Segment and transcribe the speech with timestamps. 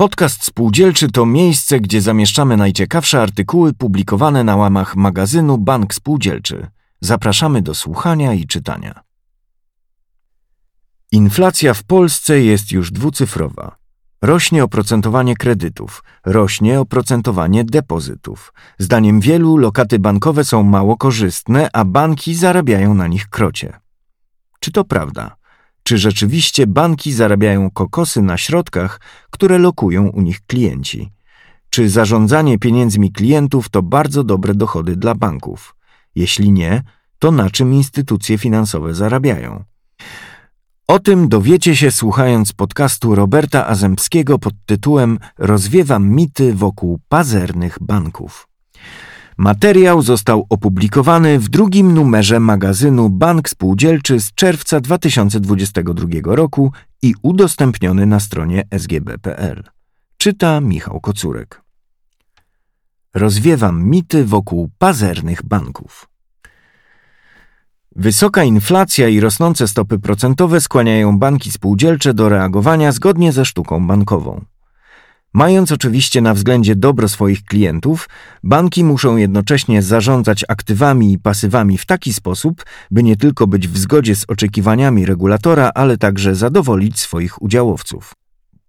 [0.00, 6.66] Podcast Spółdzielczy to miejsce, gdzie zamieszczamy najciekawsze artykuły publikowane na łamach magazynu Bank Spółdzielczy.
[7.00, 9.00] Zapraszamy do słuchania i czytania.
[11.12, 13.76] Inflacja w Polsce jest już dwucyfrowa.
[14.22, 18.52] Rośnie oprocentowanie kredytów, rośnie oprocentowanie depozytów.
[18.78, 23.80] Zdaniem wielu lokaty bankowe są mało korzystne, a banki zarabiają na nich krocie.
[24.60, 25.37] Czy to prawda?
[25.88, 29.00] Czy rzeczywiście banki zarabiają kokosy na środkach,
[29.30, 31.12] które lokują u nich klienci?
[31.70, 35.76] Czy zarządzanie pieniędzmi klientów to bardzo dobre dochody dla banków?
[36.14, 36.82] Jeśli nie,
[37.18, 39.64] to na czym instytucje finansowe zarabiają?
[40.88, 48.47] O tym dowiecie się słuchając podcastu Roberta Azemskiego pod tytułem Rozwiewam mity wokół pazernych banków.
[49.38, 58.06] Materiał został opublikowany w drugim numerze magazynu Bank Spółdzielczy z czerwca 2022 roku i udostępniony
[58.06, 59.64] na stronie sgb.pl.
[60.16, 61.62] Czyta Michał Kocurek.
[63.14, 66.08] Rozwiewam mity wokół pazernych banków.
[67.96, 74.44] Wysoka inflacja i rosnące stopy procentowe skłaniają banki spółdzielcze do reagowania zgodnie ze sztuką bankową.
[75.34, 78.08] Mając oczywiście na względzie dobro swoich klientów,
[78.44, 83.78] banki muszą jednocześnie zarządzać aktywami i pasywami w taki sposób, by nie tylko być w
[83.78, 88.12] zgodzie z oczekiwaniami regulatora, ale także zadowolić swoich udziałowców.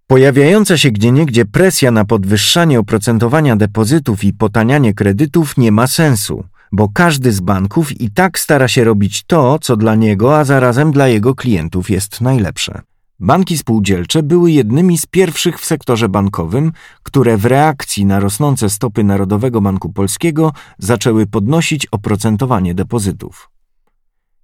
[0.06, 6.88] Pojawiająca się gdzieniegdzie presja na podwyższanie oprocentowania depozytów i potanianie kredytów nie ma sensu, bo
[6.88, 11.08] każdy z banków i tak stara się robić to, co dla niego, a zarazem dla
[11.08, 12.82] jego klientów jest najlepsze.
[13.20, 19.04] Banki spółdzielcze były jednymi z pierwszych w sektorze bankowym, które w reakcji na rosnące stopy
[19.04, 23.50] Narodowego Banku Polskiego zaczęły podnosić oprocentowanie depozytów.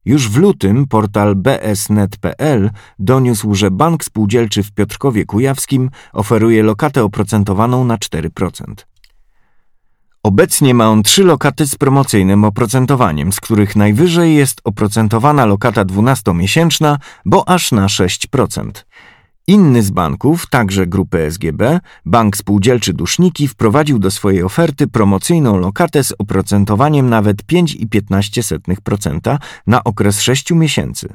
[0.04, 7.84] Już w lutym portal bsnet.pl doniósł, że bank spółdzielczy w Piotrkowie Kujawskim oferuje lokatę oprocentowaną
[7.84, 8.74] na 4%.
[10.26, 16.96] Obecnie ma on trzy lokaty z promocyjnym oprocentowaniem, z których najwyżej jest oprocentowana lokata 12-miesięczna,
[17.24, 18.70] bo aż na 6%.
[19.46, 26.04] Inny z banków, także grupy SGB, Bank Spółdzielczy Duszniki, wprowadził do swojej oferty promocyjną lokatę
[26.04, 31.08] z oprocentowaniem nawet 5,15% na okres 6 miesięcy.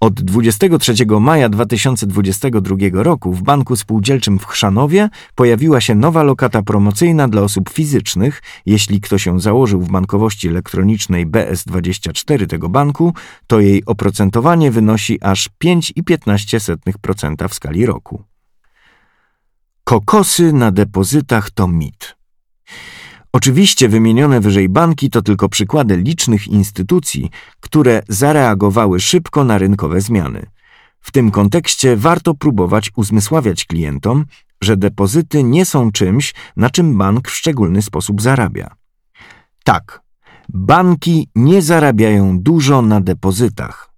[0.00, 7.28] Od 23 maja 2022 roku w Banku Spółdzielczym w Chrzanowie pojawiła się nowa lokata promocyjna
[7.28, 8.42] dla osób fizycznych.
[8.66, 13.14] Jeśli ktoś się założył w bankowości elektronicznej BS24 tego banku,
[13.46, 18.24] to jej oprocentowanie wynosi aż 5,15% w skali roku.
[19.84, 22.16] Kokosy na depozytach to mit.
[23.32, 27.30] Oczywiście wymienione wyżej banki to tylko przykłady licznych instytucji,
[27.60, 30.46] które zareagowały szybko na rynkowe zmiany.
[31.00, 34.24] W tym kontekście warto próbować uzmysławiać klientom,
[34.60, 38.74] że depozyty nie są czymś, na czym bank w szczególny sposób zarabia.
[39.64, 40.00] Tak,
[40.48, 43.90] banki nie zarabiają dużo na depozytach.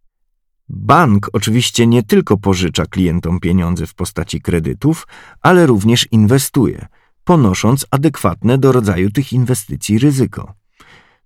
[0.69, 5.07] Bank oczywiście nie tylko pożycza klientom pieniądze w postaci kredytów,
[5.43, 6.87] ale również inwestuje–
[7.25, 10.55] ponosząc adekwatne do rodzaju tych inwestycji ryzyko.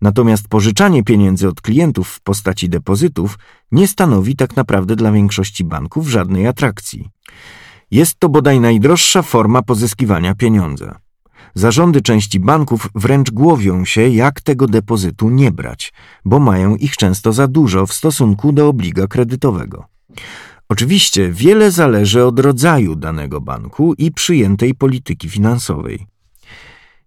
[0.00, 3.38] Natomiast pożyczanie pieniędzy od klientów w postaci depozytów
[3.72, 7.08] nie stanowi tak naprawdę dla większości banków żadnej atrakcji.
[7.90, 10.98] Jest to bodaj najdroższa forma pozyskiwania pieniądza.
[11.54, 15.92] Zarządy części banków wręcz głowią się, jak tego depozytu nie brać,
[16.24, 19.84] bo mają ich często za dużo w stosunku do obliga kredytowego.
[20.69, 26.06] Oczywiście wiele zależy od rodzaju danego banku i przyjętej polityki finansowej.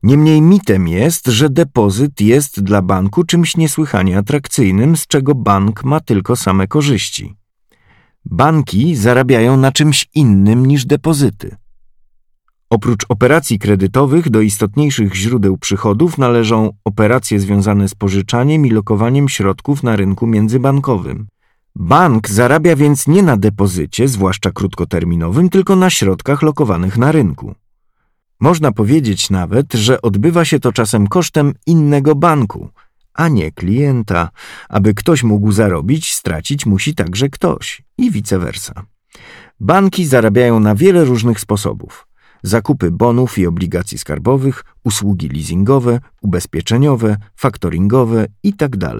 [0.03, 5.99] Niemniej mitem jest, że depozyt jest dla banku czymś niesłychanie atrakcyjnym, z czego bank ma
[5.99, 7.35] tylko same korzyści.
[8.25, 11.55] Banki zarabiają na czymś innym niż depozyty.
[12.69, 19.83] Oprócz operacji kredytowych do istotniejszych źródeł przychodów należą operacje związane z pożyczaniem i lokowaniem środków
[19.83, 21.27] na rynku międzybankowym.
[21.75, 27.55] Bank zarabia więc nie na depozycie, zwłaszcza krótkoterminowym, tylko na środkach lokowanych na rynku.
[28.39, 32.69] Można powiedzieć nawet, że odbywa się to czasem kosztem innego banku,
[33.13, 34.29] a nie klienta.
[34.69, 38.85] Aby ktoś mógł zarobić, stracić musi także ktoś i vice versa.
[39.59, 42.08] Banki zarabiają na wiele różnych sposobów
[42.43, 48.77] zakupy bonów i obligacji skarbowych, usługi leasingowe, ubezpieczeniowe, faktoringowe itd.
[48.77, 48.97] Tak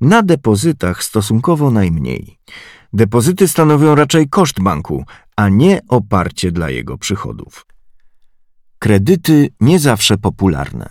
[0.00, 2.38] na depozytach stosunkowo najmniej.
[2.92, 5.04] Depozyty stanowią raczej koszt banku,
[5.36, 7.66] a nie oparcie dla jego przychodów.
[8.78, 10.90] Kredyty nie zawsze popularne.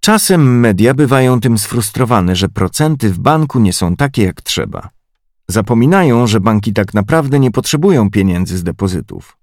[0.00, 4.88] Czasem media bywają tym sfrustrowane, że procenty w banku nie są takie jak trzeba.
[5.48, 9.37] Zapominają, że banki tak naprawdę nie potrzebują pieniędzy z depozytów.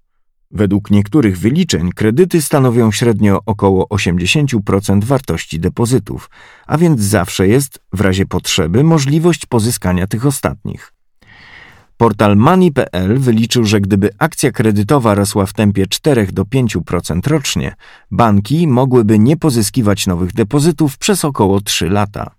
[0.50, 6.30] Według niektórych wyliczeń kredyty stanowią średnio około 80% wartości depozytów,
[6.66, 10.92] a więc zawsze jest, w razie potrzeby, możliwość pozyskania tych ostatnich.
[11.96, 17.74] Portal Money.pl wyliczył, że gdyby akcja kredytowa rosła w tempie 4 do 5% rocznie,
[18.10, 22.30] banki mogłyby nie pozyskiwać nowych depozytów przez około 3 lata.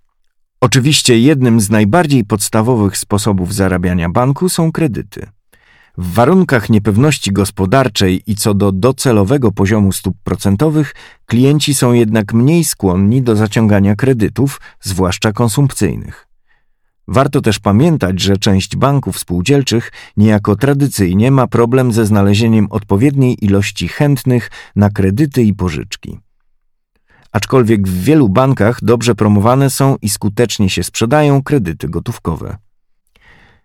[0.60, 5.26] Oczywiście jednym z najbardziej podstawowych sposobów zarabiania banku są kredyty.
[5.98, 10.94] W warunkach niepewności gospodarczej i co do docelowego poziomu stóp procentowych,
[11.26, 16.26] klienci są jednak mniej skłonni do zaciągania kredytów, zwłaszcza konsumpcyjnych.
[17.08, 23.88] Warto też pamiętać, że część banków spółdzielczych niejako tradycyjnie ma problem ze znalezieniem odpowiedniej ilości
[23.88, 26.18] chętnych na kredyty i pożyczki.
[27.32, 32.67] Aczkolwiek w wielu bankach dobrze promowane są i skutecznie się sprzedają kredyty gotówkowe.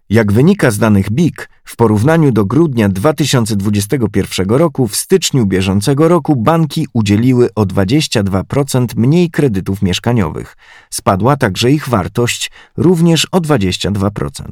[0.09, 6.35] Jak wynika z danych BIK, w porównaniu do grudnia 2021 roku, w styczniu bieżącego roku
[6.35, 10.57] banki udzieliły o 22% mniej kredytów mieszkaniowych.
[10.89, 14.44] Spadła także ich wartość również o 22%.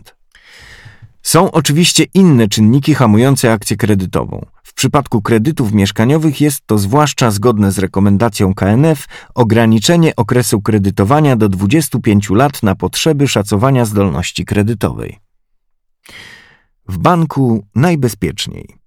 [1.24, 4.46] Są oczywiście inne czynniki hamujące akcję kredytową.
[4.64, 9.06] W przypadku kredytów mieszkaniowych jest to zwłaszcza zgodne z rekomendacją KNF
[9.36, 15.31] ograniczenie okresu kredytowania do 25 lat na potrzeby szacowania zdolności kredytowej.
[16.88, 18.82] W banku najbezpieczniej.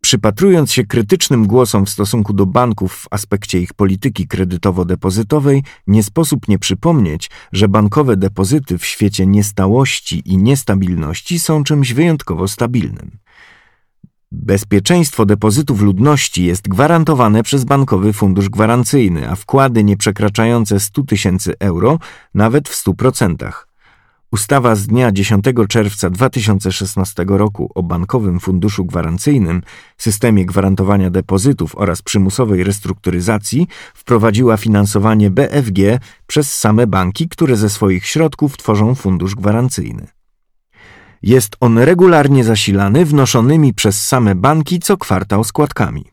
[0.00, 6.48] Przypatrując się krytycznym głosom w stosunku do banków w aspekcie ich polityki kredytowo-depozytowej, nie sposób
[6.48, 13.18] nie przypomnieć, że bankowe depozyty w świecie niestałości i niestabilności są czymś wyjątkowo stabilnym.
[14.32, 21.98] Bezpieczeństwo depozytów ludności jest gwarantowane przez Bankowy Fundusz Gwarancyjny, a wkłady nieprzekraczające 100 tysięcy euro
[22.34, 23.52] nawet w 100%.
[24.32, 29.62] Ustawa z dnia 10 czerwca 2016 roku o Bankowym Funduszu Gwarancyjnym,
[29.98, 38.06] systemie gwarantowania depozytów oraz przymusowej restrukturyzacji wprowadziła finansowanie BFG przez same banki, które ze swoich
[38.06, 40.06] środków tworzą fundusz gwarancyjny.
[41.22, 46.11] Jest on regularnie zasilany wnoszonymi przez same banki co kwartał składkami.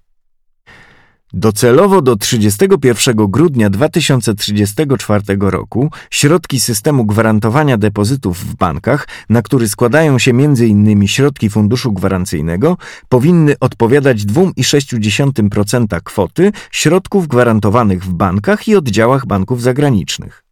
[1.34, 10.20] Docelowo do 31 grudnia 2034 roku środki systemu gwarantowania depozytów w bankach, na który składają
[10.20, 11.08] się m.in.
[11.08, 12.78] środki funduszu gwarancyjnego,
[13.10, 20.44] powinny odpowiadać 2,6% kwoty środków gwarantowanych w bankach i oddziałach banków zagranicznych.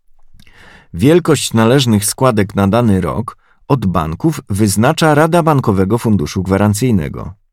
[0.93, 3.37] Wielkość należnych składek na dany rok
[3.67, 7.46] od banków wyznacza Rada Bankowego Funduszu Gwarancyjnego.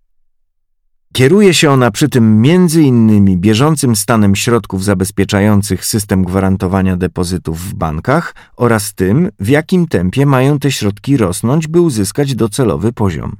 [1.16, 7.74] Kieruje się ona przy tym między innymi bieżącym stanem środków zabezpieczających system gwarantowania depozytów w
[7.74, 13.36] bankach oraz tym, w jakim tempie mają te środki rosnąć, by uzyskać docelowy poziom.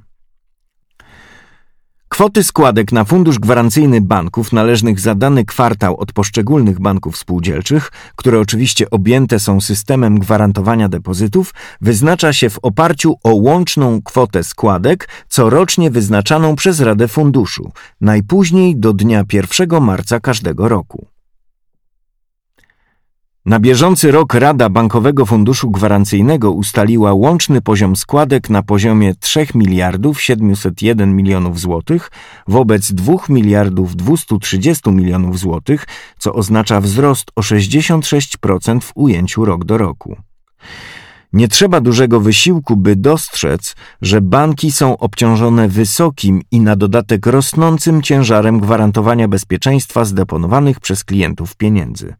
[2.15, 8.39] Kwoty składek na fundusz gwarancyjny banków należnych za dany kwartał od poszczególnych banków spółdzielczych, które
[8.39, 15.91] oczywiście objęte są systemem gwarantowania depozytów, wyznacza się w oparciu o łączną kwotę składek corocznie
[15.91, 17.71] wyznaczaną przez Radę Funduszu,
[18.01, 21.14] najpóźniej do dnia 1 marca każdego roku.
[23.45, 30.21] Na bieżący rok Rada Bankowego Funduszu Gwarancyjnego ustaliła łączny poziom składek na poziomie 3 miliardów
[30.21, 32.11] 701 milionów złotych
[32.47, 35.85] wobec 2 miliardów 230 milionów złotych,
[36.19, 40.17] co oznacza wzrost o 66% w ujęciu rok do roku.
[41.33, 48.01] Nie trzeba dużego wysiłku, by dostrzec, że banki są obciążone wysokim i na dodatek rosnącym
[48.01, 52.13] ciężarem gwarantowania bezpieczeństwa zdeponowanych przez klientów pieniędzy.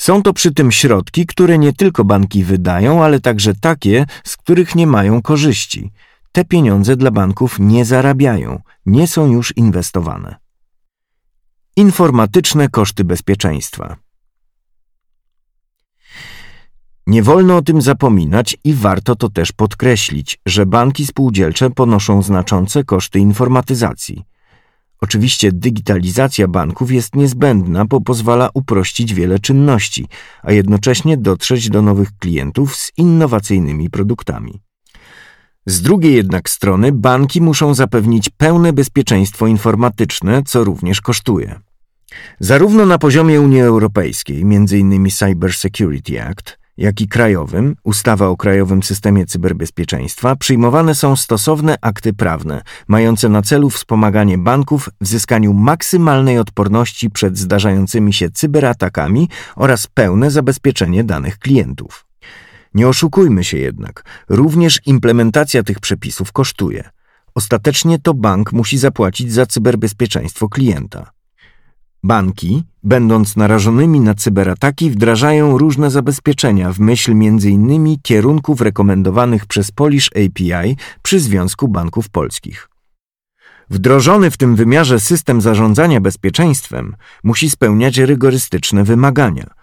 [0.00, 4.74] Są to przy tym środki, które nie tylko banki wydają, ale także takie, z których
[4.74, 5.90] nie mają korzyści.
[6.32, 10.36] Te pieniądze dla banków nie zarabiają, nie są już inwestowane.
[11.76, 13.96] Informatyczne koszty bezpieczeństwa.
[17.06, 22.84] Nie wolno o tym zapominać i warto to też podkreślić, że banki spółdzielcze ponoszą znaczące
[22.84, 24.29] koszty informatyzacji.
[25.00, 30.06] Oczywiście digitalizacja banków jest niezbędna, bo pozwala uprościć wiele czynności,
[30.42, 34.60] a jednocześnie dotrzeć do nowych klientów z innowacyjnymi produktami.
[35.66, 41.60] Z drugiej jednak strony banki muszą zapewnić pełne bezpieczeństwo informatyczne, co również kosztuje.
[42.40, 45.10] Zarówno na poziomie Unii Europejskiej, m.in.
[45.10, 52.12] Cyber Security Act, jak i krajowym, ustawa o Krajowym Systemie Cyberbezpieczeństwa, przyjmowane są stosowne akty
[52.12, 59.86] prawne, mające na celu wspomaganie banków w zyskaniu maksymalnej odporności przed zdarzającymi się cyberatakami oraz
[59.86, 62.06] pełne zabezpieczenie danych klientów.
[62.74, 66.90] Nie oszukujmy się jednak, również implementacja tych przepisów kosztuje–
[67.34, 71.10] ostatecznie to bank musi zapłacić za cyberbezpieczeństwo klienta.
[72.02, 77.96] Banki, będąc narażonymi na cyberataki, wdrażają różne zabezpieczenia w myśl m.in.
[78.02, 82.68] kierunków rekomendowanych przez Polish API przy Związku Banków Polskich.
[83.70, 89.50] Wdrożony w tym wymiarze system zarządzania bezpieczeństwem musi spełniać rygorystyczne wymagania–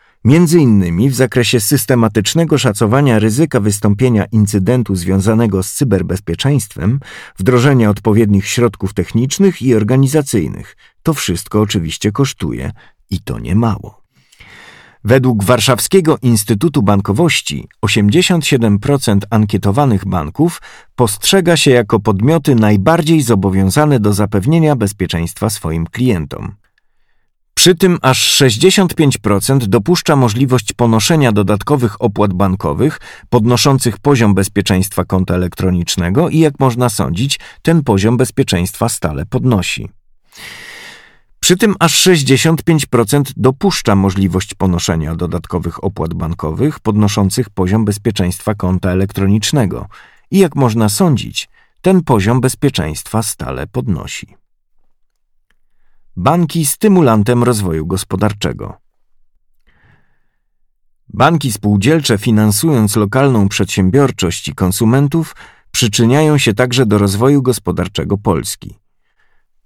[0.58, 7.00] innymi w zakresie systematycznego szacowania ryzyka wystąpienia incydentu związanego z cyberbezpieczeństwem,
[7.38, 10.75] wdrożenia odpowiednich środków technicznych i organizacyjnych.
[11.07, 12.71] To wszystko oczywiście kosztuje
[13.09, 14.01] i to nie mało.
[15.03, 20.61] Według Warszawskiego Instytutu Bankowości 87% ankietowanych banków
[20.95, 26.55] postrzega się jako podmioty najbardziej zobowiązane do zapewnienia bezpieczeństwa swoim klientom.
[27.53, 32.99] Przy tym aż 65% dopuszcza możliwość ponoszenia dodatkowych opłat bankowych
[33.29, 39.89] podnoszących poziom bezpieczeństwa konta elektronicznego i jak można sądzić, ten poziom bezpieczeństwa stale podnosi.
[41.47, 49.87] Przy tym aż 65% dopuszcza możliwość ponoszenia dodatkowych opłat bankowych podnoszących poziom bezpieczeństwa konta elektronicznego
[50.31, 51.49] i jak można sądzić,
[51.81, 54.35] ten poziom bezpieczeństwa stale podnosi.
[56.15, 58.77] Banki stymulantem rozwoju gospodarczego.
[61.09, 65.35] Banki spółdzielcze finansując lokalną przedsiębiorczość i konsumentów
[65.71, 68.87] przyczyniają się także do rozwoju gospodarczego Polski.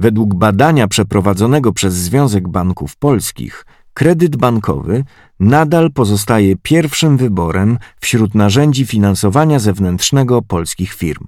[0.01, 5.03] Według badania przeprowadzonego przez Związek Banków Polskich, kredyt bankowy
[5.39, 11.27] nadal pozostaje pierwszym wyborem wśród narzędzi finansowania zewnętrznego polskich firm.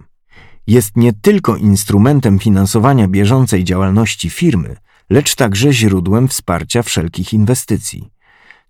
[0.67, 4.77] Jest nie tylko instrumentem finansowania bieżącej działalności firmy,
[5.09, 8.09] lecz także źródłem wsparcia wszelkich inwestycji.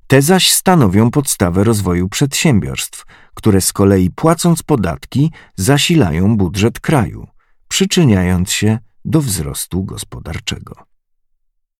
[0.08, 7.28] Te zaś stanowią podstawę rozwoju przedsiębiorstw, które z kolei płacąc podatki zasilają budżet kraju,
[7.68, 10.93] przyczyniając się do wzrostu gospodarczego.